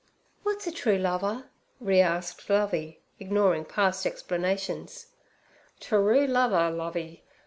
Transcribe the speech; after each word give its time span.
'W'at's 0.43 0.65
a 0.65 0.71
true 0.71 0.97
lover' 0.97 1.51
re 1.79 2.01
asked 2.01 2.49
Lovey, 2.49 3.01
ignoring 3.19 3.63
past 3.65 4.07
explanations. 4.07 5.13
'Terue 5.79 6.25
lover, 6.27 6.71
Lovey. 6.75 7.23